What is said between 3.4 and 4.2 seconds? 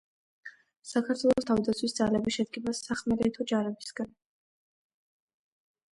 ჯარებისაგან.